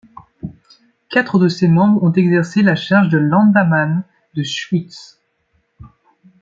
[1.11, 5.21] Quatre de ses membres ont exercé la charge de landamman de Schwytz.